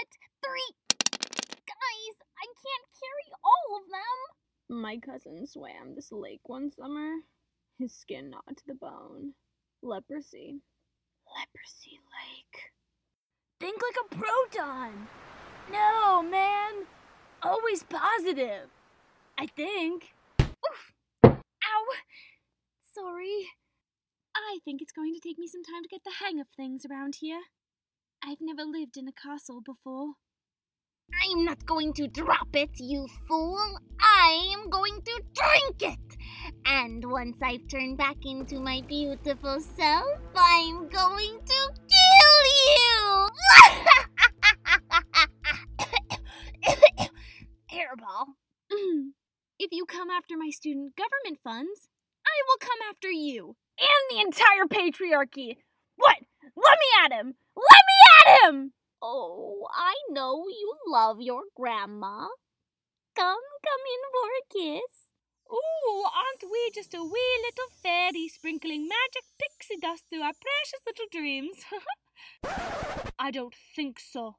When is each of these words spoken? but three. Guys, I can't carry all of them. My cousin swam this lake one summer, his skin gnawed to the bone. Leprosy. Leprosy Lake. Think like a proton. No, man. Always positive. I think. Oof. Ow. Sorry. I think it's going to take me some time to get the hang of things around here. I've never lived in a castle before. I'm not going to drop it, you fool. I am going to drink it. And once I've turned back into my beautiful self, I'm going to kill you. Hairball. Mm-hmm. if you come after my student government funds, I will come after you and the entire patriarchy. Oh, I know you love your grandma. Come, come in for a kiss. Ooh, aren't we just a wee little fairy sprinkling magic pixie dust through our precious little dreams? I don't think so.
but 0.00 0.48
three. 0.48 0.72
Guys, 1.66 2.16
I 2.38 2.46
can't 2.46 2.88
carry 3.00 3.28
all 3.44 3.78
of 3.78 3.84
them. 3.90 4.82
My 4.82 4.98
cousin 4.98 5.46
swam 5.46 5.94
this 5.94 6.12
lake 6.12 6.40
one 6.44 6.70
summer, 6.70 7.16
his 7.78 7.92
skin 7.94 8.30
gnawed 8.30 8.56
to 8.56 8.66
the 8.66 8.74
bone. 8.74 9.34
Leprosy. 9.82 10.60
Leprosy 11.26 11.98
Lake. 11.98 12.72
Think 13.58 13.80
like 13.82 14.04
a 14.04 14.14
proton. 14.14 15.08
No, 15.70 16.22
man. 16.22 16.86
Always 17.42 17.82
positive. 17.82 18.68
I 19.38 19.46
think. 19.46 20.14
Oof. 20.40 20.92
Ow. 21.24 21.84
Sorry. 22.80 23.48
I 24.36 24.58
think 24.64 24.82
it's 24.82 24.92
going 24.92 25.14
to 25.14 25.20
take 25.20 25.38
me 25.38 25.46
some 25.46 25.62
time 25.62 25.82
to 25.82 25.88
get 25.88 26.04
the 26.04 26.24
hang 26.24 26.40
of 26.40 26.48
things 26.48 26.84
around 26.90 27.16
here. 27.20 27.40
I've 28.22 28.40
never 28.40 28.64
lived 28.64 28.96
in 28.98 29.08
a 29.08 29.12
castle 29.12 29.62
before. 29.64 30.12
I'm 31.22 31.44
not 31.44 31.64
going 31.64 31.92
to 31.94 32.06
drop 32.06 32.54
it, 32.54 32.70
you 32.78 33.08
fool. 33.26 33.78
I 34.00 34.52
am 34.54 34.68
going 34.68 35.00
to 35.02 35.22
drink 35.34 35.82
it. 35.94 36.16
And 36.66 37.10
once 37.10 37.38
I've 37.42 37.66
turned 37.68 37.96
back 37.96 38.16
into 38.24 38.60
my 38.60 38.82
beautiful 38.86 39.60
self, 39.60 40.20
I'm 40.36 40.88
going 40.88 41.38
to 41.46 41.72
kill 41.88 42.44
you. 42.76 43.28
Hairball. 47.72 48.34
Mm-hmm. 48.70 49.08
if 49.58 49.72
you 49.72 49.84
come 49.84 50.10
after 50.10 50.36
my 50.36 50.50
student 50.50 50.94
government 50.94 51.40
funds, 51.42 51.88
I 52.24 52.36
will 52.46 52.58
come 52.60 52.78
after 52.88 53.10
you 53.10 53.56
and 53.78 54.10
the 54.10 54.20
entire 54.20 54.66
patriarchy. 54.66 55.56
Oh, 59.50 59.66
I 59.74 59.94
know 60.10 60.44
you 60.46 60.74
love 60.86 61.20
your 61.20 61.42
grandma. 61.56 62.28
Come, 63.16 63.46
come 63.66 63.84
in 63.94 64.02
for 64.14 64.28
a 64.38 64.44
kiss. 64.52 65.10
Ooh, 65.50 66.04
aren't 66.04 66.52
we 66.52 66.70
just 66.72 66.94
a 66.94 67.02
wee 67.02 67.42
little 67.42 67.70
fairy 67.82 68.28
sprinkling 68.28 68.86
magic 68.86 69.24
pixie 69.40 69.80
dust 69.82 70.04
through 70.08 70.22
our 70.22 70.34
precious 70.40 70.80
little 70.86 71.06
dreams? 71.10 71.64
I 73.18 73.32
don't 73.32 73.54
think 73.74 73.98
so. 73.98 74.36